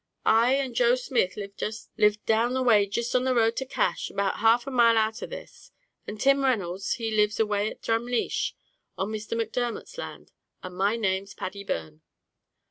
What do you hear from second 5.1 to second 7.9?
of this; and Tim Reynolds, he lives away at